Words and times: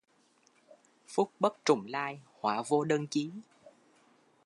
Phúc 1.07 1.31
bất 1.39 1.65
trùng 1.65 1.85
lai, 1.87 2.19
hoạ 2.39 2.63
vô 2.67 2.83
đơn 2.83 3.07
chí. 3.07 3.31